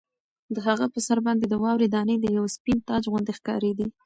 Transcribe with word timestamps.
د 0.55 0.57
هغه 0.67 0.85
په 0.93 0.99
سر 1.07 1.17
باندې 1.25 1.45
د 1.47 1.53
واورې 1.63 1.87
دانې 1.95 2.15
د 2.21 2.25
یوه 2.35 2.49
سپین 2.55 2.77
تاج 2.89 3.03
غوندې 3.11 3.33
ښکارېدې. 3.37 3.87